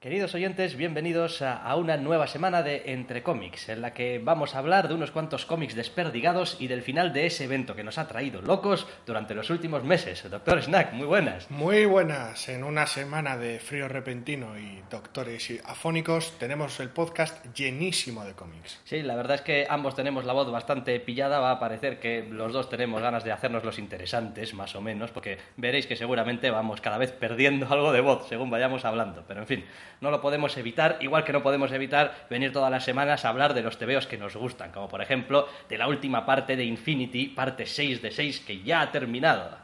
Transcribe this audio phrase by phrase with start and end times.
[0.00, 4.54] Queridos oyentes, bienvenidos a, a una nueva semana de Entre Cómics, en la que vamos
[4.54, 7.98] a hablar de unos cuantos cómics desperdigados y del final de ese evento que nos
[7.98, 10.24] ha traído locos durante los últimos meses.
[10.30, 11.50] Doctor Snack, muy buenas.
[11.50, 12.48] Muy buenas.
[12.48, 18.80] En una semana de frío repentino y doctores afónicos tenemos el podcast llenísimo de cómics.
[18.84, 21.40] Sí, la verdad es que ambos tenemos la voz bastante pillada.
[21.40, 25.10] Va a parecer que los dos tenemos ganas de hacernos los interesantes, más o menos,
[25.10, 29.24] porque veréis que seguramente vamos cada vez perdiendo algo de voz según vayamos hablando.
[29.26, 29.64] Pero en fin,
[30.00, 33.54] no lo podemos evitar, igual que no podemos evitar venir todas las semanas a hablar
[33.54, 37.28] de los tebeos que nos gustan, como por ejemplo de la última parte de Infinity,
[37.28, 39.58] parte 6 de 6, que ya ha terminado.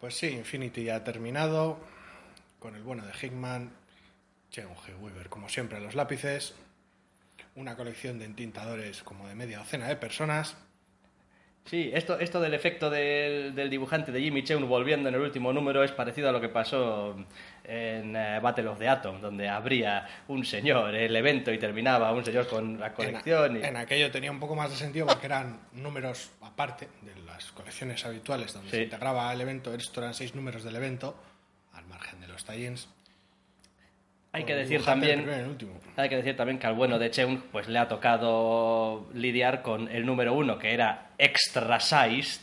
[0.00, 1.80] Pues sí, Infinity ya ha terminado,
[2.58, 3.72] con el bueno de Hickman,
[4.50, 4.98] Chen G.
[5.00, 6.54] Weaver, como siempre, los lápices,
[7.54, 10.56] una colección de entintadores como de media docena de personas.
[11.68, 15.52] Sí, esto, esto del efecto del, del dibujante de Jimmy Cheung volviendo en el último
[15.52, 17.14] número es parecido a lo que pasó
[17.64, 22.24] en eh, Battle of the Atom, donde abría un señor el evento y terminaba un
[22.24, 23.56] señor con la colección.
[23.56, 27.14] En, y- en aquello tenía un poco más de sentido porque eran números aparte de
[27.26, 28.76] las colecciones habituales donde Sí.
[28.76, 29.74] se integraba el evento.
[29.74, 31.16] Estos eran seis números del evento,
[31.74, 32.88] al margen de los tie-ins.
[34.32, 35.26] Hay que decir también...
[35.96, 39.88] Hay que decir también que al bueno de Cheung pues le ha tocado lidiar con
[39.88, 42.40] el número uno que era extra size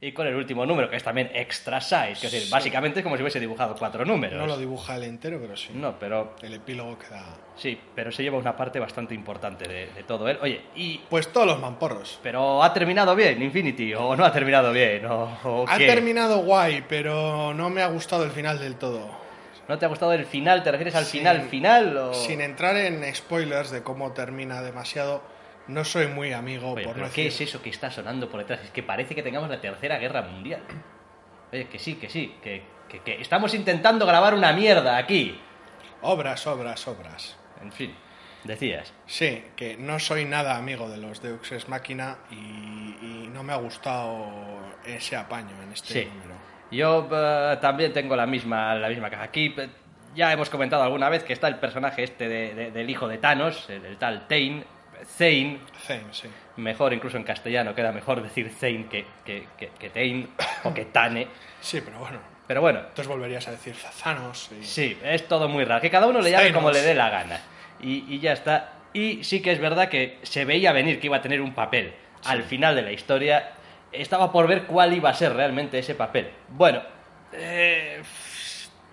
[0.00, 2.50] y con el último número que es también extra size, es decir, Sí.
[2.50, 4.38] básicamente es como si hubiese dibujado cuatro números.
[4.38, 5.70] No lo dibuja el entero, pero sí.
[5.74, 7.24] No, pero El epílogo queda.
[7.56, 10.38] sí, pero se lleva una parte bastante importante de, de todo él.
[10.42, 12.18] Oye, y Pues todos los mamporros.
[12.22, 15.86] pero ha terminado bien Infinity o no ha terminado bien o, o Ha qué?
[15.86, 19.25] terminado guay, pero no me ha gustado el final del todo.
[19.68, 20.62] ¿No te ha gustado el final?
[20.62, 25.22] ¿Te refieres al Sin- final final o Sin entrar en spoilers de cómo termina demasiado,
[25.66, 28.40] no soy muy amigo, Oye, por pero no ¿qué es eso que está sonando por
[28.40, 28.60] detrás?
[28.64, 30.62] Es que parece que tengamos la tercera guerra mundial.
[31.52, 35.40] Oye, que sí, que sí, que, que- que estamos intentando grabar una mierda aquí.
[36.02, 37.36] Obras, obras, obras.
[37.60, 37.92] En fin,
[38.44, 38.92] decías.
[39.06, 41.50] Sí, que no soy nada amigo de los Deux
[42.30, 44.28] y, y no me ha gustado
[44.84, 46.04] ese apaño en este Sí.
[46.04, 46.34] número.
[46.70, 49.24] Yo eh, también tengo la misma, la misma caja.
[49.24, 49.68] Aquí eh,
[50.14, 53.18] ya hemos comentado alguna vez que está el personaje este de- de- del hijo de
[53.18, 54.64] Thanos, el, el tal Tain,
[55.18, 56.28] Zane, Zane, sí.
[56.56, 60.28] mejor incluso en castellano, queda mejor decir Zane que, que, que, que Tain
[60.64, 61.28] o que Tane.
[61.60, 62.18] Sí, pero bueno.
[62.46, 64.50] Pero bueno, Entonces volverías a decir Zazanos.
[64.58, 64.64] Y...
[64.64, 65.80] Sí, es todo muy raro.
[65.80, 67.40] Que cada uno le llame como le dé la gana.
[67.82, 68.72] Y, y ya está.
[68.92, 71.92] Y sí que es verdad que se veía venir que iba a tener un papel.
[72.24, 73.50] Al final de la historia
[73.92, 76.30] estaba por ver cuál iba a ser realmente ese papel.
[76.48, 76.82] Bueno,
[77.32, 78.02] eh,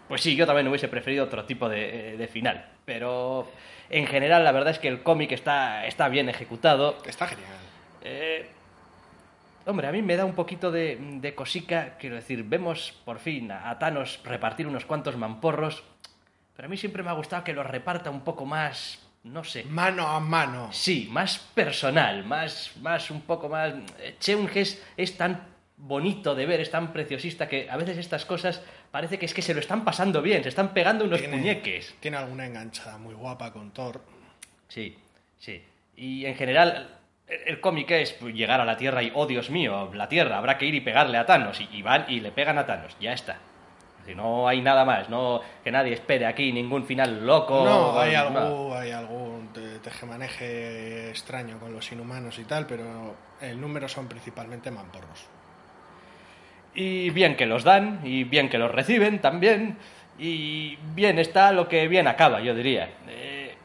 [0.08, 2.66] pues sí, yo también hubiese preferido otro tipo de, eh, de final.
[2.86, 3.50] Pero
[3.90, 6.98] en general la verdad es que el cómic está, está bien ejecutado.
[7.06, 7.48] Está genial.
[8.04, 8.50] Eh,
[9.66, 13.52] hombre, a mí me da un poquito de, de cosica, quiero decir, vemos por fin
[13.52, 15.84] a, a Thanos repartir unos cuantos mamporros,
[16.56, 19.64] pero a mí siempre me ha gustado que los reparta un poco más, no sé,
[19.66, 20.70] Mano a mano.
[20.72, 23.74] sí, más personal, más, más un poco más...
[24.00, 25.48] eh, Cheung es, es tan
[25.78, 28.62] bonito de ver, es tan preciosista que a veces estas cosas
[28.92, 31.96] parece que es que se lo están pasando bien, se están pegando unos Tiene- puñeques.
[32.00, 34.02] Tiene alguna enganchada muy guapa con Thor.
[34.68, 34.98] Sí,
[35.40, 35.64] sí.
[35.96, 36.90] Y en general,
[37.28, 40.58] el, el cómic es llegar a la Tierra y, oh Dios mío, la Tierra, habrá
[40.58, 41.60] que ir y pegarle a Thanos.
[41.62, 43.38] Y, y van y le pegan a Thanos, ya está.
[44.04, 47.64] Decir, no hay nada más, no que nadie espere aquí ningún final loco.
[47.64, 48.20] No, hay, no.
[48.20, 54.08] algo, hay algún te- tejemaneje extraño con los inhumanos y tal, pero el número son
[54.08, 55.26] principalmente mamporros.
[56.76, 59.78] Y bien que los dan, y bien que los reciben también,
[60.18, 62.90] y bien está lo que bien acaba, yo diría.
[63.08, 63.56] Eh,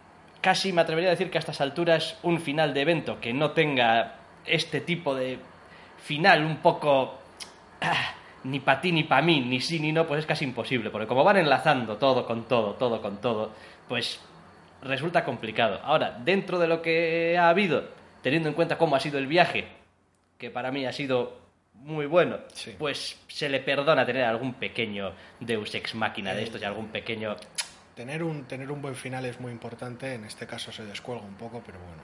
[0.41, 3.51] casi me atrevería a decir que a estas alturas un final de evento que no
[3.53, 4.15] tenga
[4.47, 5.39] este tipo de
[6.03, 7.19] final un poco...
[7.81, 8.13] ah,
[8.49, 11.07] ni para ti, ni para mí, ni sí, ni no, pues es casi imposible, porque
[11.07, 13.53] como van enlazando todo con todo, todo con todo,
[13.89, 14.21] pues
[14.83, 15.81] resulta complicado.
[15.85, 17.85] Ahora, dentro de lo que ha habido,
[18.23, 19.67] teniendo en cuenta cómo ha sido el viaje,
[20.39, 21.39] que para mí ha sido
[21.75, 22.75] muy bueno, Sí.
[22.79, 27.37] pues se le perdona tener algún pequeño Deus ex máquina de estos y algún pequeño...
[27.95, 31.35] Tener un, tener un buen final es muy importante, en este caso se descuelga un
[31.35, 32.03] poco, pero bueno,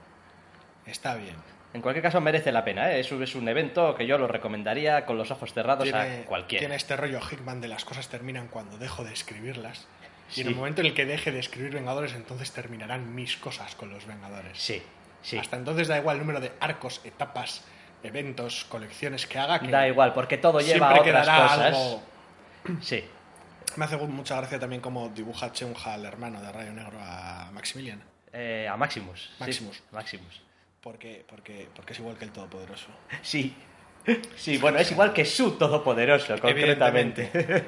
[0.85, 1.35] está bien.
[1.75, 3.01] En cualquier caso merece la pena, ¿eh?
[3.01, 6.25] es, un- es un evento que yo lo recomendaría con los ojos cerrados Tiene, a
[6.25, 6.59] cualquiera.
[6.61, 9.85] tiene este rollo Hickman de las cosas terminan cuando dejo de escribirlas.
[10.35, 10.53] Y en Sí.
[10.53, 14.05] el momento en el que deje de escribir Vengadores, entonces terminarán mis cosas con los
[14.05, 14.57] Vengadores.
[14.57, 14.81] Sí,
[15.21, 15.37] sí.
[15.37, 17.65] Hasta entonces da igual el número de arcos, etapas,
[18.03, 19.59] eventos, colecciones que haga.
[19.59, 21.59] Que Da igual, porque todo lleva a otras cosas.
[21.59, 22.01] algo-
[22.81, 23.03] Sí,
[23.75, 28.01] Me hace mucha gracia también como dibuja Cheunja al hermano de Rayo Negro a Maximilian.
[28.31, 29.29] Eh, a Maximus.
[29.45, 30.41] sí, Maximus.
[30.85, 32.89] Porque, porque, porque es igual que el Todopoderoso.
[33.23, 33.55] Sí.
[34.35, 37.31] Sí, bueno, es igual que su todopoderoso, concretamente.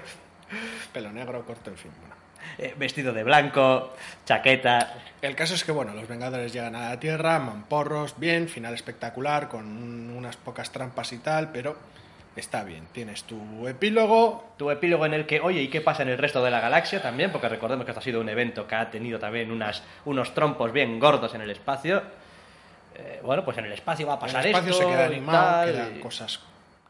[0.94, 1.92] Pelo negro, corto, en fin.
[2.00, 2.14] Bueno.
[2.60, 5.00] eh, vestido de blanco, chaqueta.
[5.20, 9.50] El caso es que, bueno, los Vengadores llegan a la Tierra, mamporros, bien, final espectacular,
[9.50, 9.66] con
[10.12, 11.76] unas pocas trampas y tal, pero
[12.36, 12.88] está bien.
[12.92, 14.54] Tienes tu epílogo.
[14.58, 17.02] Tu epílogo en el que, oye, ¿y qué pasa en el resto de la galaxia
[17.02, 17.32] también?
[17.32, 20.72] Porque recordemos que esto ha sido un evento que ha tenido también unas, unos trompos
[20.72, 22.04] bien gordos en el espacio.
[23.00, 25.38] Eh, bueno, pues en el espacio va a pasar el espacio esto se queda animado,
[25.38, 26.40] tal, quedan y- cosas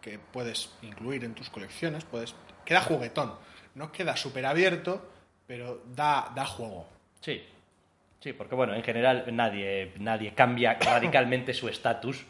[0.01, 2.33] que puedes incluir en tus colecciones, puedes
[2.63, 3.33] queda juguetón.
[3.75, 5.05] No queda súper abierto,
[5.45, 6.87] pero da, da juego.
[7.21, 7.43] Sí,
[8.21, 12.23] sí, porque bueno, en general nadie, nadie cambia radicalmente su estatus,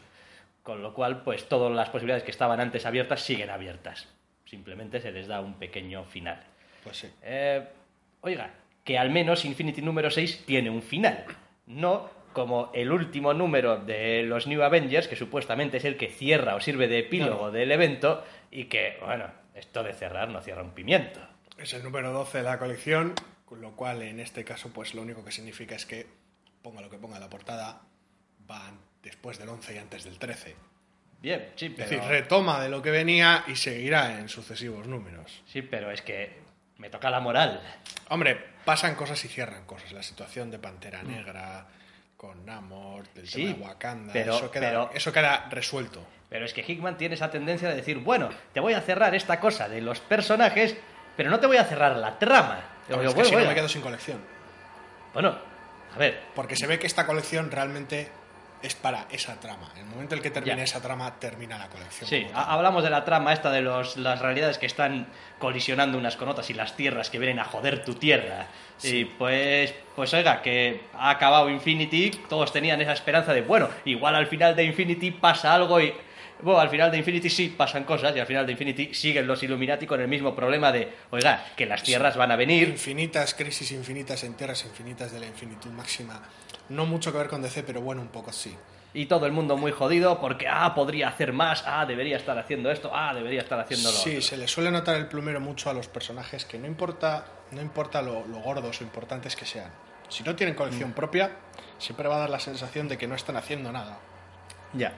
[0.62, 4.08] con lo cual, pues todas las posibilidades que estaban antes abiertas siguen abiertas.
[4.44, 6.42] Simplemente se les da un pequeño final.
[6.82, 7.10] Pues sí.
[7.22, 7.66] Eh,
[8.22, 8.50] oiga,
[8.84, 11.24] que al menos Infinity número 6 tiene un final.
[11.66, 16.54] No como el último número de los New Avengers, que supuestamente es el que cierra
[16.54, 17.50] o sirve de epílogo No.
[17.50, 21.20] del evento, y que, bueno, esto de cerrar no cierra un pimiento.
[21.58, 23.14] Es el número 12 de la colección,
[23.44, 26.06] con lo cual en este caso pues lo único que significa es que,
[26.62, 27.80] ponga lo que ponga en la portada,
[28.46, 30.54] van después del 11 y antes del 13.
[31.20, 31.90] Bien, sí, Es pero...
[31.90, 35.42] decir, retoma de lo que venía y seguirá en sucesivos números.
[35.46, 36.36] Sí, pero es que
[36.76, 37.60] me toca la moral.
[38.10, 39.90] Hombre, pasan cosas y cierran cosas.
[39.90, 41.66] La situación de Pantera Negra
[42.18, 43.26] con Namor, del.
[43.26, 46.04] Sí, tema de Wakanda, pero- eso, queda, pero- eso queda resuelto.
[46.28, 49.40] Pero es que Hickman tiene esa tendencia de decir, bueno, te voy a cerrar esta
[49.40, 50.76] cosa de los personajes,
[51.16, 52.60] pero no te voy a cerrar la trama.
[52.86, 54.18] Pero es que bueno, si no me quedo sin colección.
[55.14, 55.38] Bueno,
[55.94, 58.08] a ver, Porque se ve que esta colección realmente
[58.62, 59.70] es para esa trama.
[59.74, 60.62] En el momento en el que termine Ya.
[60.64, 62.08] esa trama, termina la colección.
[62.08, 65.06] sí, hablamos de la trama esta de los, las realidades que están
[65.38, 68.46] colisionando unas con otras y las tierras que vienen a joder tu tierra.
[68.82, 74.14] Y pues, pues oiga, que ha acabado Infinity, todos tenían esa esperanza de, bueno, igual
[74.14, 75.92] al final de Infinity pasa algo y...
[76.42, 79.42] Bueno, al final de Infinity sí pasan cosas y al final de Infinity siguen los
[79.42, 83.72] Illuminati con el mismo problema de, oiga, que las tierras van a venir, Infinitas crisis
[83.72, 86.22] infinitas en tierras infinitas de la infinitud máxima.
[86.68, 88.54] No mucho que ver con DC, pero bueno, un poco sí.
[88.94, 92.70] y todo el mundo muy jodido porque, ah, podría hacer más, ah, debería estar haciendo
[92.70, 94.22] esto, ah, debería estar haciendo lo Sí, otro.
[94.22, 98.00] se le suele notar el plumero mucho a los personajes que no importa, no importa
[98.00, 99.70] lo, lo gordos o importantes que sean.
[100.08, 100.58] Si no tienen Mm.
[100.58, 101.32] colección propia,
[101.78, 103.98] siempre va a dar la sensación de que no están haciendo nada.
[104.72, 104.92] Ya.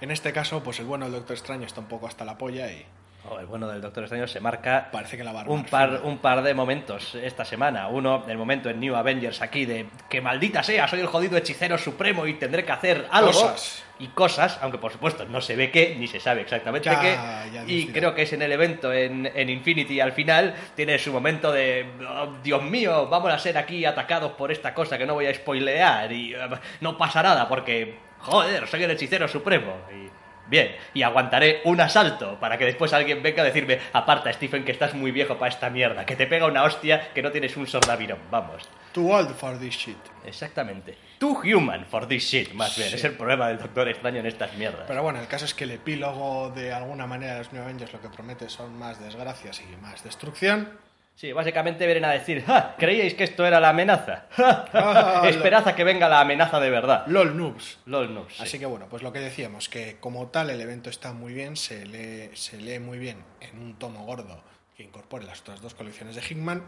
[0.00, 2.70] En este caso, pues el bueno del Doctor Extraño está un poco hasta la polla
[2.70, 2.84] y
[3.26, 6.02] Oh, el bueno del Doctor Extraño se marca parece que la va a un par,
[6.04, 7.88] un par de momentos esta semana.
[7.88, 11.78] Uno, el momento en New Avengers aquí de que maldita sea, soy el jodido hechicero
[11.78, 13.30] supremo y tendré que hacer algo.
[13.30, 13.82] Cosas.
[13.98, 17.16] Y cosas, aunque por supuesto no se ve qué, ni se sabe exactamente Ya, qué.
[17.54, 17.92] ya y dirá.
[17.94, 21.86] creo que es en el evento en, en Infinity al final, tiene su momento de,
[22.06, 25.32] "Oh, Dios mío, vamos a ser aquí atacados por esta cosa que no voy a
[25.34, 26.38] spoilear y eh,
[26.82, 27.94] no pasa nada porque,
[28.24, 29.76] joder, soy el hechicero supremo.
[29.92, 30.10] Y,
[30.46, 34.72] Bien, y aguantaré un asalto para que después alguien venga a decirme, aparta Stephen que
[34.72, 37.66] estás muy viejo para esta mierda, que te pega una hostia que no tienes un
[37.66, 38.68] sordavirón, vamos.
[38.92, 39.96] Too old for this shit.
[40.24, 40.96] Exactamente.
[41.18, 42.90] Too human for this shit, más bien.
[42.90, 42.96] Sí.
[42.96, 44.84] Es el problema del Doctor Extraño en estas mierdas.
[44.86, 47.92] Pero bueno, el caso es que el epílogo de alguna manera de los New Avengers
[47.92, 50.78] lo que promete son más desgracias y más destrucción.
[51.16, 52.74] Sí, básicamente vienen a decir, ¡Ja!
[52.76, 54.26] ¿creíais que esto era la amenaza?
[54.30, 54.64] ¡Ja!
[54.72, 57.04] Ah, Esperad a que venga la amenaza de verdad.
[57.06, 57.78] LOL noobs.
[57.86, 58.42] LOL no, sí.
[58.42, 61.56] Así que bueno, pues lo que decíamos, que como tal el evento está muy bien,
[61.56, 64.42] se lee, se lee muy bien en un tomo gordo
[64.76, 66.64] que incorpore las otras dos colecciones de Hickman.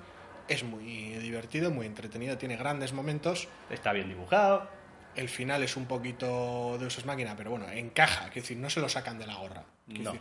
[0.48, 0.84] Es muy
[1.18, 3.48] divertido, muy entretenido, tiene grandes momentos.
[3.68, 4.68] Está bien dibujado.
[5.16, 8.80] El final es un poquito de usos máquina, pero bueno, encaja, es decir, no se
[8.80, 9.64] lo sacan de la gorra.
[9.88, 10.12] No.
[10.12, 10.20] decir,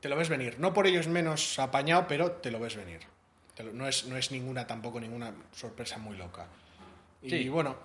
[0.00, 0.58] te lo ves venir.
[0.58, 3.00] No por ello es menos apañado, pero te lo ves venir.
[3.72, 6.46] No, es, no es ninguna, tampoco ninguna sorpresa muy loca.
[7.22, 7.48] Y Sí.
[7.48, 7.76] bueno,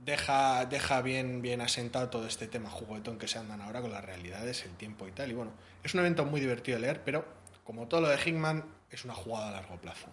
[0.00, 4.04] deja, deja bien, bien asentado todo este tema juguetón que se andan ahora con las
[4.04, 5.30] realidades, el tiempo y tal.
[5.30, 5.52] Y bueno,
[5.82, 7.24] es un evento muy divertido de leer, pero
[7.64, 10.08] como todo lo de Hickman, es una jugada a largo plazo.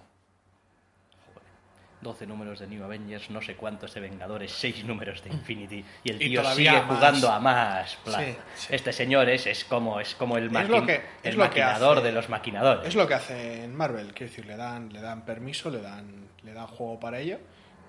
[2.01, 5.85] 12 números de New Avengers, no sé cuántos de Vengadores, 6 números de Infinity.
[6.03, 6.83] Y el tío sigue más.
[6.97, 7.97] jugando a más.
[8.05, 8.67] Sí, sí.
[8.71, 12.87] Este señor es, es como, es como el, maqui- que- maquinador hace- de los maquinadores.
[12.87, 16.27] Es lo que hace en Marvel, quiero decir, le dan, le dan permiso, le dan,
[16.43, 17.37] le dan juego para ello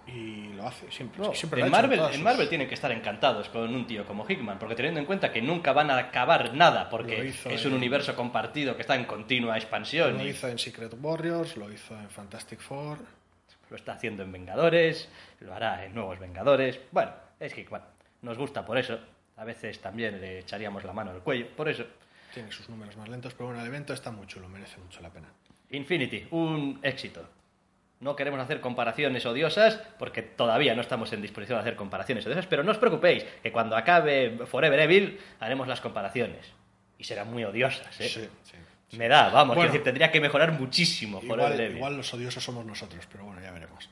[0.06, 1.20] y lo hace siempre.
[1.22, 4.58] No, en, Marvel, en sus- Marvel tienen que estar encantados con un tío como Hickman,
[4.58, 8.14] porque teniendo en cuenta que nunca van a acabar nada, porque es en- un universo
[8.16, 12.10] compartido que está en continua expansión Lo y hizo en Secret Warriors, lo hizo en
[12.10, 12.98] Fantastic Four.
[13.72, 15.08] Lo está haciendo en Vengadores,
[15.40, 16.78] lo hará en Nuevos Vengadores.
[16.90, 17.82] Bueno, es Hickman,
[18.20, 19.00] nos gusta por eso.
[19.38, 21.86] A veces también le echaríamos la mano al cuello, por eso.
[22.34, 25.08] Tiene sus números más lentos, pero bueno, el evento está muy chulo, merece mucho la
[25.08, 25.28] pena.
[25.70, 27.26] Infinity, un éxito.
[28.00, 32.46] No queremos hacer comparaciones odiosas porque todavía no estamos en disposición de hacer comparaciones odiosas,
[32.46, 36.52] pero no os preocupéis, que cuando acabe Forever Evil haremos las comparaciones.
[36.98, 38.08] Y serán muy odiosas, ¿eh?
[38.08, 38.56] Sí, sí.
[38.92, 39.68] Me da, vamos, Bueno.
[39.68, 41.76] es decir, tendría que mejorar muchísimo Igual, el Levi.
[41.76, 43.88] igual los odiosos somos nosotros, pero bueno, ya veremos.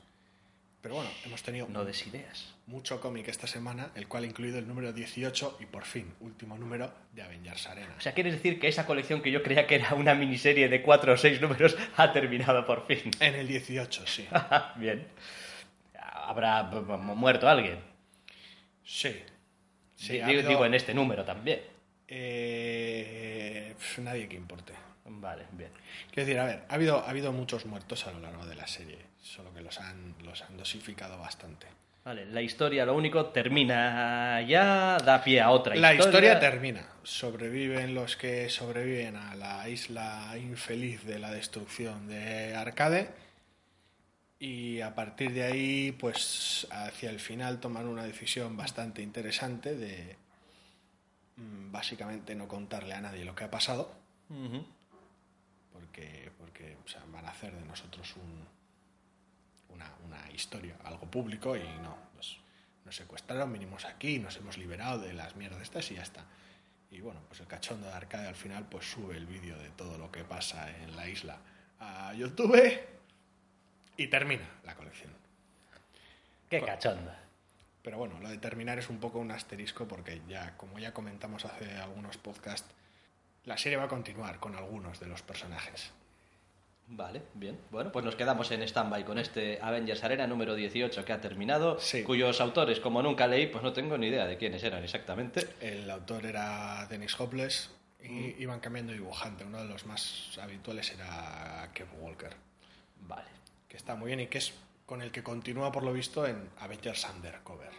[0.81, 2.55] Pero bueno, hemos tenido No des ideas.
[2.65, 6.57] mucho cómic esta semana, el cual ha incluido el número 18 y por fin, último
[6.57, 7.93] número de Avengers Arena.
[7.97, 10.81] O sea, ¿quieres decir que esa colección que yo creía que era una miniserie de
[10.81, 13.11] cuatro o seis números ha terminado por fin?
[13.19, 14.27] En el 18, sí.
[14.77, 15.07] Bien.
[15.99, 17.79] ¿Habrá muerto alguien?
[18.83, 19.15] Sí.
[19.95, 21.61] Sí, Di- ha digo, habido- digo en este número también.
[22.07, 24.73] Eh, nadie que importe.
[25.05, 25.71] Vale, bien.
[26.11, 28.67] Quiero decir, a ver, ha habido, ha habido muchos muertos a lo largo de la
[28.67, 31.67] serie, solo que los han, los han dosificado bastante.
[32.03, 36.09] Vale, la historia, lo único, termina ya, da pie a otra La historia.
[36.33, 36.87] historia termina.
[37.03, 43.09] Sobreviven los que sobreviven a la isla infeliz de la destrucción de Arcade.
[44.39, 50.15] Y a partir de ahí, pues hacia el final toman una decisión bastante interesante de
[51.35, 53.93] mm, básicamente no contarle a nadie lo que ha pasado.
[54.31, 54.65] Ujú.
[55.91, 58.47] Porque, porque o sea, van a hacer de nosotros un,
[59.75, 62.37] una, una historia, algo público y no, pues
[62.85, 66.23] nos secuestraron, vinimos aquí, nos hemos liberado de las mierdas estas y ya está.
[66.89, 69.97] Y bueno, pues el cachondo de Arcade al final pues sube el vídeo de todo
[69.97, 71.37] lo que pasa en la isla
[71.79, 72.79] a YouTube
[73.97, 75.11] y termina la colección.
[76.49, 77.19] Qué cachonda.
[77.83, 81.43] Pero bueno, lo de terminar es un poco un asterisco porque ya, como ya comentamos
[81.43, 82.69] hace algunos podcasts,
[83.45, 85.91] la serie va a continuar con algunos de los personajes.
[86.93, 87.57] Vale, bien.
[87.71, 91.79] Bueno, pues nos quedamos en stand-by con este Avengers Arena número 18 que ha terminado,
[91.79, 92.03] Sí.
[92.03, 95.47] cuyos autores, como nunca leí, pues no tengo ni idea de quiénes eran exactamente.
[95.61, 97.69] El autor era Dennis Hopeless
[98.03, 99.45] y iban cambiando dibujante.
[99.45, 102.35] Uno de los más habituales era Kev Walker,
[103.07, 103.29] Vale.
[103.69, 104.53] que está muy bien y que es
[104.85, 107.71] con el que continúa por lo visto en Avengers Undercover,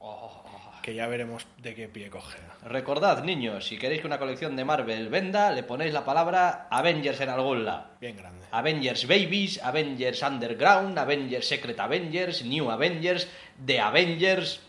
[0.00, 0.44] Oh.
[0.86, 2.38] Que ya veremos de qué pie coge.
[2.62, 7.20] Recordad, niños, si queréis que una colección de Marvel venda, le ponéis la palabra Avengers
[7.20, 7.88] en algún lado.
[8.00, 8.46] Bien grande.
[8.52, 13.26] Avengers Babies, Avengers Underground, Avengers Secret Avengers, New Avengers,
[13.66, 14.60] The Avengers.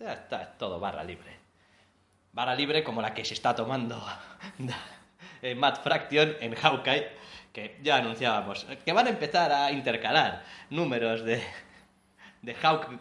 [0.00, 1.36] Ya está es todo barra libre.
[2.32, 4.02] Barra libre como la que se está tomando
[5.56, 7.06] Matt Fraction en Hawkeye,
[7.52, 11.42] que ya anunciábamos, que van a empezar a intercalar números de,
[12.40, 12.98] de Hawk.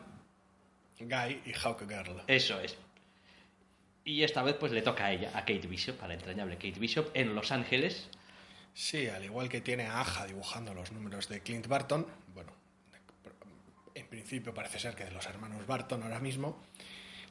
[0.99, 2.23] Guy y Hawk Girl.
[2.27, 2.77] Eso es.
[4.03, 6.79] Y esta vez pues le toca a ella, a Kate Bishop, a la entrañable Kate
[6.79, 8.07] Bishop, en Los Ángeles.
[8.73, 12.51] Sí, al igual que tiene a Aja dibujando los números de Clint Barton, bueno,
[13.95, 16.61] en principio parece ser que de los hermanos Barton ahora mismo,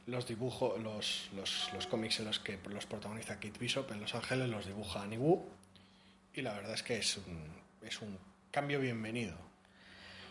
[0.07, 4.15] los dibujo, los, los, los cómics en los que los protagoniza Kate Bishop en Los
[4.15, 5.47] Ángeles los dibuja Annie Wu,
[6.33, 7.47] y la verdad es que es un,
[7.81, 8.17] es un
[8.51, 9.37] cambio bienvenido.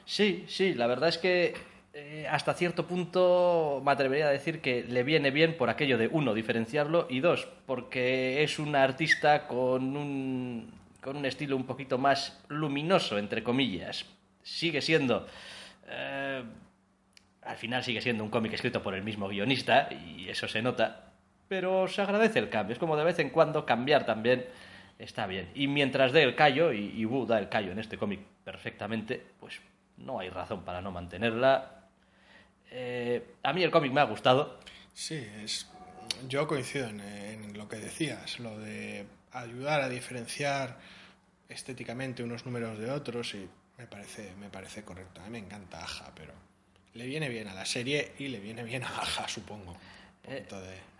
[0.04, 1.54] Sí, sí, la verdad es que
[1.94, 6.08] eh, hasta cierto punto me atrevería a decir que le viene bien por aquello de,
[6.08, 11.96] uno, diferenciarlo y dos, porque es una artista con un, con un estilo un poquito
[11.96, 14.06] más luminoso, entre comillas.
[14.42, 15.26] Sigue siendo...
[15.88, 16.42] eh,
[17.42, 21.12] al final sigue siendo un cómic escrito por el mismo guionista y eso se nota,
[21.46, 22.72] pero se agradece el cambio.
[22.72, 24.46] Es como de vez en cuando cambiar también
[24.98, 25.50] está bien.
[25.54, 29.22] Y mientras dé el callo, y, y Wu da el callo en este cómic perfectamente,
[29.38, 29.60] pues
[29.98, 31.83] no hay razón para no mantenerla.
[32.70, 34.58] Eh, a mí el cómic me ha gustado.
[34.92, 35.66] Sí, es,
[36.28, 40.78] yo coincido en, en lo que decías, lo de ayudar a diferenciar
[41.48, 45.20] estéticamente unos números de otros y me parece, me parece correcto.
[45.20, 46.32] A mí me encanta Aja, pero
[46.94, 49.76] le viene bien a la serie y le viene bien a Aja, supongo.
[50.26, 50.46] De...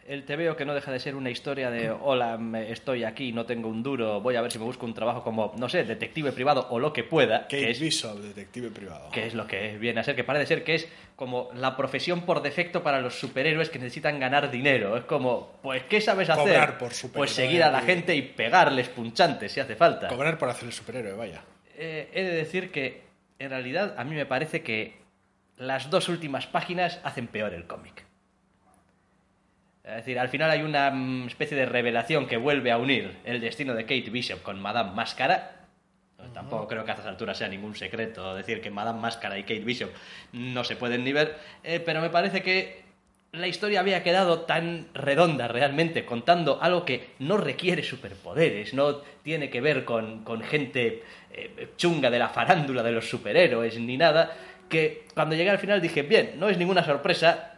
[0.06, 3.32] El te veo que no deja de ser una historia de hola, me- estoy aquí,
[3.32, 5.84] no tengo un duro, voy a ver si me busco un trabajo como, no sé,
[5.84, 9.11] detective privado o lo que pueda, que es, Bishop, detective privado.
[9.11, 12.23] que es lo que viene a ser, que parece ser que es como la profesión
[12.26, 14.96] por defecto para los superhéroes que necesitan ganar dinero.
[14.99, 16.44] Es como, pues, ¿qué sabes hacer?
[16.44, 17.18] Cobrar por superhéroe.
[17.20, 20.08] Pues seguir a la gente y pegarles punchantes si hace falta.
[20.08, 21.42] Cobrar por hacer el superhéroe, vaya.
[21.78, 23.04] Eh, he de decir que,
[23.38, 24.99] en realidad, a mí me parece que
[25.56, 28.04] las dos últimas páginas hacen peor el cómic.
[29.84, 33.40] Es decir, al final hay una mm, especie de revelación que vuelve a unir el
[33.40, 35.66] destino de Kate Bishop con Madame Máscara.
[36.16, 39.42] Pues Tampoco creo que a estas alturas sea ningún secreto decir que Madame Máscara y
[39.42, 39.90] Kate Bishop
[40.32, 42.82] no se pueden ni ver, eh, pero me parece que
[43.32, 49.50] la historia había quedado tan redonda realmente, contando algo que no requiere superpoderes, no tiene
[49.50, 54.34] que ver con, con gente eh, chunga de la farándula de los superhéroes ni nada,
[54.68, 57.53] que cuando llegué al final dije, bien, no es ninguna sorpresa,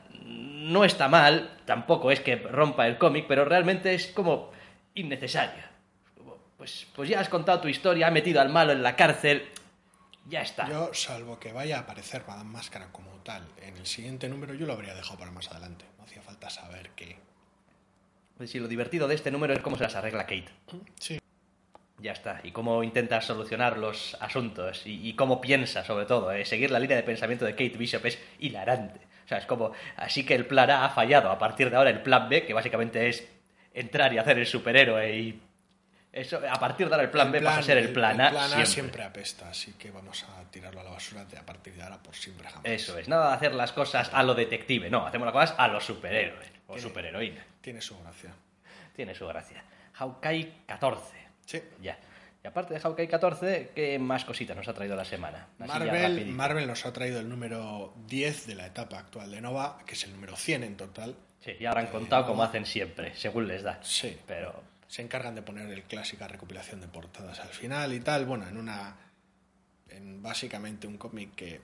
[0.67, 4.51] no está mal, tampoco es que rompa el cómic, pero realmente es como
[4.95, 5.63] innecesario.
[6.57, 9.49] Pues, pues ya has contado tu historia, has metido al malo en la cárcel,
[10.29, 10.69] ya está.
[10.69, 14.67] Yo, salvo que vaya a aparecer Madame Máscara como tal en el siguiente número, yo
[14.67, 15.85] lo habría dejado para más adelante.
[15.99, 17.17] No hacía falta saber qué.
[18.37, 20.51] Pues si lo divertido de este número es cómo se las arregla Kate.
[20.99, 21.21] Sí.
[21.99, 22.41] Ya está.
[22.43, 26.33] Y cómo intenta solucionar los asuntos y, y cómo piensa, sobre todo.
[26.33, 26.45] ¿eh?
[26.45, 29.01] Seguir la línea de pensamiento de Kate Bishop es hilarante.
[29.27, 31.31] O sea, es como, así que el plan A ha fallado.
[31.31, 33.27] A partir de ahora, el plan B, que básicamente es
[33.75, 35.43] entrar y hacer el superhéroe y.
[36.13, 38.29] Eso, a partir de ahora, el plan B pasa a ser el plan A.
[38.29, 38.67] El plan A siempre.
[38.67, 41.99] siempre apesta, así que vamos a tirarlo a la basura de a partir de ahora
[42.03, 42.63] por siempre jamás.
[42.65, 45.69] Eso es, nada de hacer las cosas a lo detective, no, hacemos las cosas a
[45.69, 47.45] lo superhéroe o Tiene- superheroína.
[47.61, 48.31] Tiene su gracia.
[48.95, 49.63] Tiene su gracia.
[49.93, 51.17] Hawkeye 14.
[51.45, 51.61] Sí.
[51.83, 51.99] Ya.
[52.47, 55.49] Y aparte de Hawkeye 14, ¿qué más cositas nos ha traído la semana?
[55.59, 56.27] Así Marvel.
[56.27, 60.05] Marvel nos ha traído el número 10 de la etapa actual de Nova, que es
[60.05, 61.17] el número 100 en total.
[61.41, 63.81] Sí, ya habrán contado como hacen siempre, según les da.
[63.83, 64.17] Sí.
[64.29, 68.27] Pero Se encargan de poner el clásica recopilación de portadas al final y tal.
[68.27, 68.95] Bueno, en una.
[69.89, 71.61] En básicamente un cómic que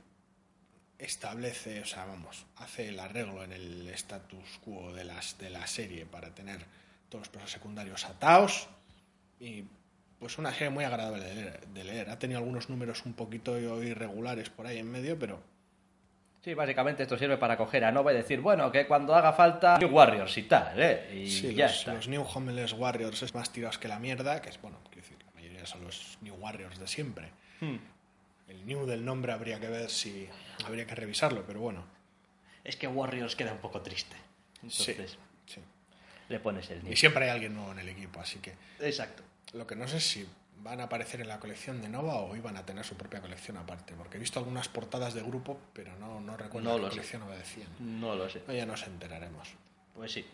[0.99, 5.65] establece, o sea, vamos, hace el arreglo en el status quo de, las, de la
[5.69, 6.59] serie para tener
[7.09, 8.69] todos los personajes secundarios atados.
[9.39, 9.65] Y
[10.23, 12.09] pues una serie muy agradable de leer, de leer.
[12.11, 15.43] Ha tenido algunos números un poquito irregulares por ahí en medio, pero
[16.45, 19.79] sí, básicamente esto sirve para coger a Nova y decir, bueno, que cuando haga falta
[19.79, 21.11] New Warriors y tal, ¿eh?
[21.12, 21.95] Y Sí, ya los, está.
[21.95, 25.19] los New Homeless Warriors es más tirados que la mierda, que es bueno, quiero decir,
[25.26, 27.31] la mayoría son los New Warriors de siempre.
[27.61, 27.79] Hmm.
[28.47, 30.29] El New del nombre habría que ver si
[30.64, 31.85] habría que revisarlo, pero bueno.
[32.62, 34.14] Es que Warriors queda un poco triste.
[34.62, 35.61] Entonces, sí.
[36.29, 36.97] le pones el Y nivel.
[36.97, 39.25] siempre hay alguien nuevo en el equipo, así que Exacto.
[39.53, 40.27] Lo que no sé es si
[40.63, 43.57] van a aparecer en la colección de Nova o iban a tener su propia colección
[43.57, 46.89] aparte, porque he visto algunas portadas de grupo, pero no, no recuerdo No qué lo
[46.91, 47.69] colección obedecían.
[47.81, 48.43] No lo sé.
[48.47, 49.49] No, ya nos enteraremos.
[49.95, 50.25] Pues sí.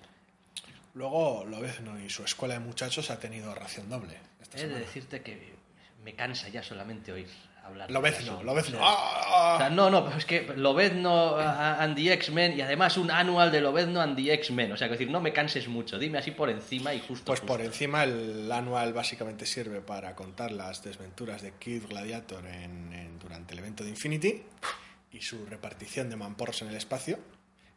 [0.94, 5.22] Luego, Lobezno y su escuela de muchachos ha tenido ración doble esta He de decirte
[5.22, 5.54] que
[6.04, 7.28] me cansa ya solamente oír
[7.68, 7.90] hablar.
[7.90, 8.42] Lobezno.
[8.42, 8.78] Lobezno.
[8.82, 9.52] ¡Ah!
[9.54, 13.10] o sea, no, no, pero es que Lobezno a- and the X-Men y además un
[13.10, 14.72] anual de Lobezno and the X-Men.
[14.72, 17.24] O sea, que decir, no me canses mucho, dime así por encima y justo.
[17.26, 22.92] Pues por encima el anual básicamente sirve para contar las desventuras de Kid Gladiator en,
[22.92, 24.42] en- durante el evento de Infinity
[25.12, 27.18] y su repartición de mamporros en el espacio.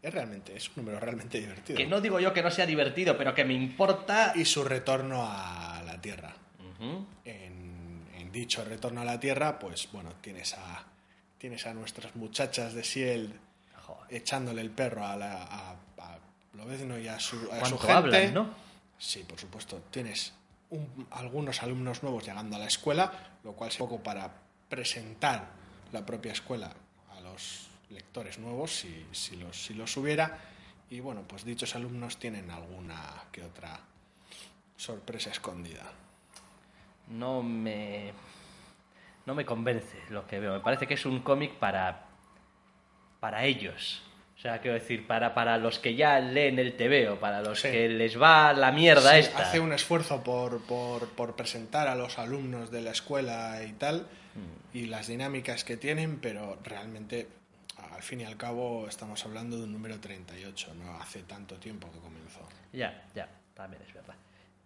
[0.02, 1.78] Es realmente, es un número realmente divertido.
[1.78, 4.34] Que no digo yo que no sea divertido, pero que me importa.
[4.36, 6.34] Y su retorno a la Tierra.
[7.26, 7.61] En,
[8.32, 10.84] en dicho retorno a la Tierra, pues bueno, tienes a,
[11.38, 13.34] tienes a nuestras muchachas de Shield
[13.86, 16.18] Joder, echándole el perro a, la, a, a
[16.54, 17.92] Lobezno y a su, a su ¿Cuánto gente.
[17.94, 18.50] hablan, no?
[18.98, 19.84] Sí, por supuesto.
[19.92, 20.34] Tienes
[20.70, 23.12] un- algunos alumnos nuevos llegando a la escuela,
[23.44, 24.32] lo cual es un poco para
[24.70, 25.50] presentar
[25.92, 26.72] la propia escuela
[27.18, 30.38] a los lectores nuevos, si, si los, si los hubiera.
[30.90, 33.78] Y bueno, pues dichos alumnos tienen alguna que otra
[34.78, 35.92] sorpresa escondida.
[37.12, 38.12] No me.
[39.26, 40.54] No me convence lo que veo.
[40.54, 42.06] Me parece que es un cómic para.
[43.20, 44.02] para ellos.
[44.38, 47.70] O sea, quiero decir, para, para los que ya leen el TVO, para los Sí.
[47.70, 49.44] que les va la mierda Sí, esta.
[49.44, 54.08] Hace un esfuerzo por, por, por presentar a los alumnos de la escuela y tal,
[54.34, 54.78] Mm.
[54.78, 57.28] y las dinámicas que tienen, pero realmente,
[57.94, 61.92] al fin y al cabo, estamos hablando de un número 38, no hace tanto tiempo
[61.92, 62.40] que comenzó.
[62.74, 64.16] Ya, ya, también es verdad.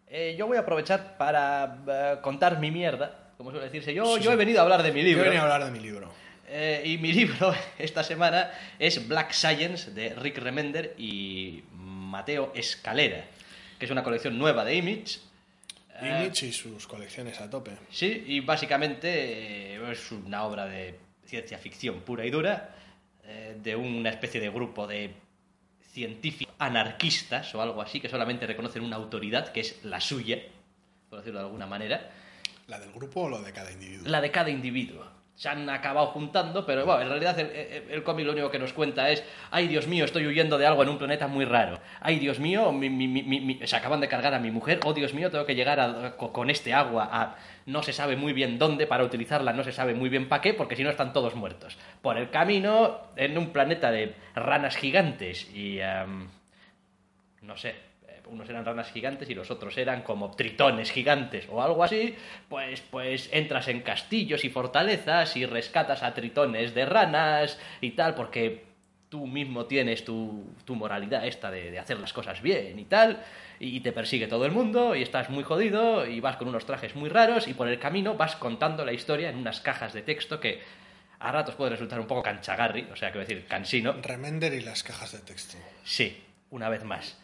[0.07, 3.93] Eh, yo voy a aprovechar para eh, contar mi mierda, como suele decirse.
[3.93, 4.33] Yo, Sí, yo sí.
[4.33, 5.23] he venido a hablar de mi Yo libro.
[5.25, 6.11] venía a hablar de mi libro.
[6.47, 13.25] Eh, y mi libro esta semana es Black Science de Rick Remender y Mateo Escalera,
[13.79, 15.19] que es una colección nueva de Image.
[16.01, 17.71] Eh, Image y sus colecciones a tope.
[17.89, 22.69] Sí, y básicamente eh, es una obra de ciencia ficción pura y dura,
[23.63, 25.11] de una especie de grupo de
[25.91, 30.39] científicos anarquistas o algo así, que solamente reconocen una autoridad, que es la suya,
[31.09, 32.09] por decirlo de alguna manera,
[32.67, 34.07] ¿La del grupo o lo de cada individuo?
[34.09, 35.05] la de cada individuo.
[35.35, 38.57] Se han acabado juntando, pero bueno, en realidad el, el- el cómic lo único que
[38.57, 41.77] nos cuenta es, ay Dios mío, estoy huyendo de algo en un planeta muy raro.
[41.99, 44.79] Ay Dios mío, mi- se acaban de cargar a mi mujer.
[44.85, 48.31] Oh Dios mío, tengo que llegar a- con este agua a no se sabe muy
[48.31, 51.11] bien dónde para utilizarla, no se sabe muy bien para qué, porque si no están
[51.11, 51.77] todos muertos.
[52.01, 55.81] Por el camino, en un planeta de ranas gigantes y...
[55.81, 56.29] am,
[57.45, 57.75] no sé,
[58.07, 62.15] eh, unos eran ranas gigantes y los otros eran como tritones gigantes o algo así,
[62.49, 68.15] pues, pues entras en castillos y fortalezas y rescatas a tritones de ranas y tal,
[68.15, 68.65] porque
[69.09, 73.23] tú mismo tienes tu, tu moralidad esta de, de hacer las cosas bien y tal,
[73.59, 76.95] y te persigue todo el mundo y estás muy jodido y vas con unos trajes
[76.95, 80.39] muy raros y por el camino vas contando la historia en unas cajas de texto
[80.39, 80.61] que
[81.19, 83.93] a ratos puede resultar un poco canchagarri, o sea, quiero decir, cansino.
[84.01, 85.57] Remender y las cajas de texto.
[85.83, 87.17] Sí, una vez más.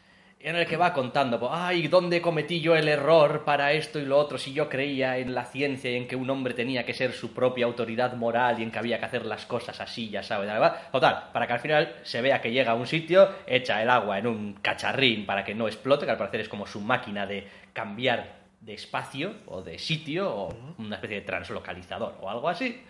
[0.43, 4.06] En el que va contando, pues, ay, ¿dónde cometí yo el error para esto y
[4.06, 4.39] lo otro?
[4.39, 7.32] Si yo creía en la ciencia y en que un hombre tenía que ser su
[7.32, 10.49] propia autoridad moral y en que había que hacer las cosas así, ya sabes.
[10.49, 10.91] tal, tal.
[10.91, 14.17] Total, para que al final se vea que llega a un sitio, echa el agua
[14.17, 17.47] en un cacharrín para que no explote, que al parecer es como su máquina de
[17.71, 22.82] cambiar de espacio o de sitio o una especie de translocalizador o algo así.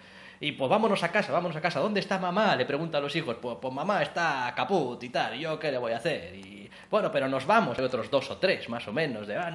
[0.44, 1.80] Y pues vámonos a casa, vámonos a casa.
[1.80, 2.56] ¿Dónde está mamá?
[2.56, 3.38] Le pregunta a los hijos.
[3.40, 5.36] Pues, pues mamá está caput y tal.
[5.36, 6.34] ¿Y yo qué le voy a hacer?
[6.34, 7.78] Y bueno, pero nos vamos.
[7.78, 9.28] Hay otros dos o tres, más o menos.
[9.28, 9.54] De, ah,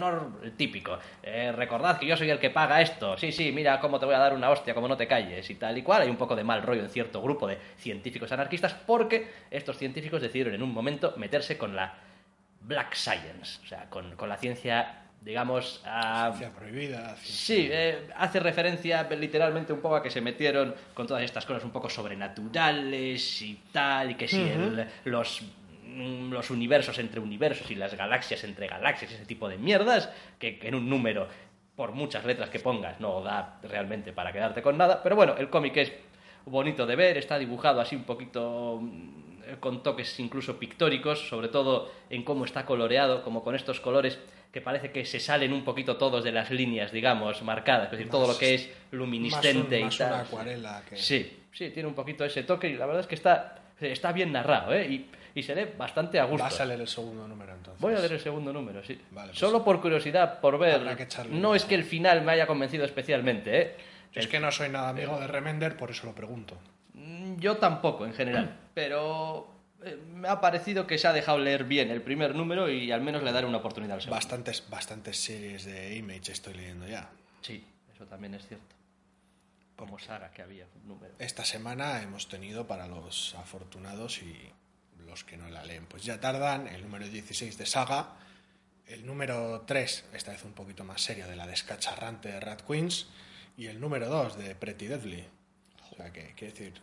[0.57, 0.96] típico.
[1.25, 3.18] Eh, recordad que yo soy el que paga esto.
[3.18, 5.57] Sí, sí, mira cómo te voy a dar una hostia, como no te calles y
[5.57, 6.03] tal y cual.
[6.03, 10.22] Hay un poco de mal rollo en cierto grupo de científicos anarquistas porque estos científicos
[10.22, 11.94] decidieron en un momento meterse con la
[12.61, 13.59] Black Science.
[13.64, 16.31] O sea, con, con la ciencia digamos, a...
[16.37, 17.17] Ciencia prohibida.
[17.17, 21.45] ciencia- Sí, eh, hace referencia literalmente un poco a que se metieron con todas estas
[21.45, 25.43] cosas un poco sobrenaturales y tal, y que si el- los,
[25.85, 30.09] mm, los universos entre universos y las galaxias entre galaxias, ese tipo de mierdas,
[30.39, 31.27] que, que en un número,
[31.75, 35.51] por muchas letras que pongas, no da realmente para quedarte con nada, pero bueno, el
[35.51, 35.93] cómic es
[36.45, 41.91] bonito de ver, está dibujado así un poquito mm, con toques incluso pictóricos, sobre todo
[42.11, 44.19] en cómo está coloreado, como con estos colores
[44.57, 48.09] que parece que se salen un poquito todos de las líneas, digamos, marcadas, es decir,
[48.09, 50.12] todo lo que es luminiscente más, y un- más tal.
[50.14, 50.97] una acuarela que...
[50.97, 54.33] Sí, sí, tiene un poquito ese toque y la verdad es que está, está bien
[54.33, 54.87] narrado, ¿eh?
[54.90, 56.42] Y, y se lee bastante a gusto.
[56.45, 57.83] Va a salir el segundo número entonces.
[57.83, 58.99] Voy a leer el segundo número, sí.
[59.11, 60.77] Vale, pues- Solo por curiosidad, por ver.
[60.77, 63.77] Habrá que echarle no es que el final me haya convencido especialmente, ¿eh?
[64.12, 66.57] Yo es que no soy nada amigo de Remender, por eso lo pregunto.
[66.95, 68.57] Mm, Yo tampoco, en general.
[68.73, 69.49] Pero
[70.15, 73.23] me ha parecido que se ha dejado leer bien el primer número y al menos
[73.23, 74.17] le daré una oportunidad al segundo.
[74.17, 77.11] Bastantes, bastantes series de Image estoy leyendo ya.
[77.43, 78.75] Sí, eso también es cierto.
[79.77, 81.15] Como saga que había un número.
[81.19, 84.51] Esta semana hemos tenido para los afortunados y
[85.07, 88.17] los que no la leen, pues ya tardan el número 16 de Saga,
[88.87, 93.09] el número 3, esta vez un poquito más seria, de la descacharrante de Rat Queens,
[93.57, 95.25] y el número 2 de Pretty Deadly.
[95.93, 96.83] O sea que, quiero decir,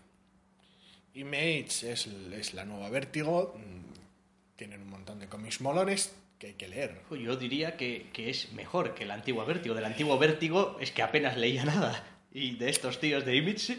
[1.14, 6.54] Image es, es la nueva Vértigo, mm, tienen un montón de cómics molones que hay
[6.54, 7.02] que leer.
[7.12, 9.76] Yo diría que, que es mejor que el antiguo Vértigo.
[9.76, 12.04] Del antiguo Vértigo es que apenas leía nada.
[12.32, 13.78] Y de estos tíos de Image.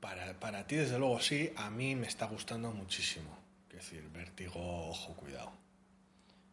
[0.00, 3.36] Para, para ti, desde luego, sí, a mí me está gustando muchísimo.
[3.68, 5.52] Es decir, Vértigo, ojo, cuidado.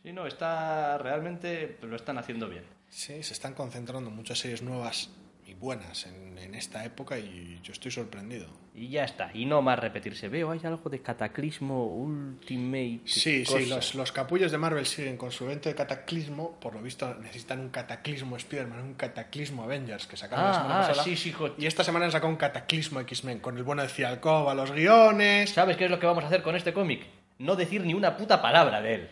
[0.01, 2.63] Sí, no, está realmente lo están haciendo bien.
[2.89, 5.09] Sí, se están concentrando muchas series nuevas
[5.45, 8.47] y buenas en, en esta época y yo estoy sorprendido.
[8.75, 10.29] Y ya está, y no más repetirse.
[10.29, 13.01] Veo, hay algo de cataclismo Ultimate.
[13.05, 13.59] Sí, cosa.
[13.59, 16.59] sí, los, los capullos de Marvel siguen con su evento de cataclismo.
[16.59, 20.83] Por lo visto necesitan un cataclismo Spider-Man, un cataclismo Avengers que sacaron la semana Ah,
[20.85, 21.03] ah, pasada.
[21.03, 24.71] sí, Y esta semana han sacado un cataclismo X-Men con el bueno de Cialcova, los
[24.71, 25.51] guiones.
[25.51, 27.05] ¿Sabes qué es lo que vamos a hacer con este cómic?
[27.37, 29.09] No decir ni una puta palabra de él.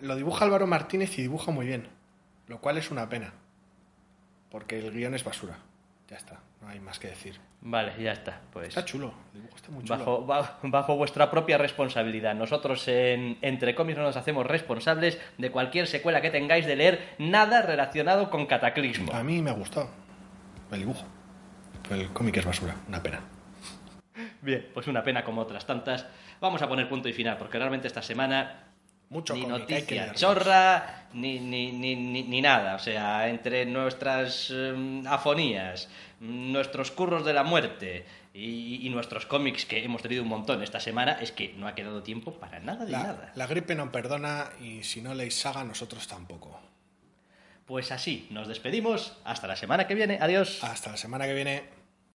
[0.00, 1.88] Lo dibuja Álvaro Martínez y dibuja muy bien,
[2.48, 3.34] lo cual es una pena.
[4.54, 5.58] Porque el guion es basura.
[6.08, 7.40] Ya está, no hay más que decir.
[7.60, 8.40] Vale, ya está.
[8.52, 9.98] Pues Está chulo, el dibujo está muy chulo.
[9.98, 12.36] bajo, ba- bajo vuestra propia responsabilidad.
[12.36, 17.16] Nosotros en Entre Cómics no nos hacemos responsables de cualquier secuela que tengáis de leer
[17.18, 19.12] nada relacionado con cataclismo.
[19.12, 19.88] A mí me ha gustado
[20.70, 21.04] el dibujo.
[21.90, 23.22] El cómic es basura, una pena.
[24.40, 26.06] Bien, pues una pena como otras tantas.
[26.40, 28.62] Vamos a poner punto y final, porque realmente esta semana
[29.10, 32.74] Mucho ni cómic, noticia chorra, ni, ni, ni, ni, nada.
[32.74, 35.88] O sea, entre nuestras em, afonías,
[36.20, 40.80] nuestros curros de la muerte y, y nuestros cómics que hemos tenido un montón esta
[40.80, 43.32] semana, es que no ha quedado tiempo para nada de La, nada.
[43.34, 46.60] la gripe no perdona y si no leéis saga, nosotros tampoco.
[47.66, 49.16] Pues así, nos despedimos.
[49.24, 50.18] Hasta la semana que viene.
[50.20, 50.62] Adiós.
[50.64, 51.62] Hasta la semana que viene.